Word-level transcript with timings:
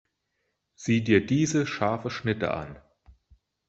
Sieh 0.73 1.03
dir 1.03 1.23
diese 1.23 1.67
scharfe 1.67 2.09
Schnitte 2.09 2.55
an! 2.55 2.81